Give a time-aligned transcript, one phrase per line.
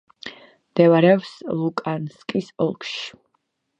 [0.69, 3.15] მდებარეობს ლუგანსკის ოლქში.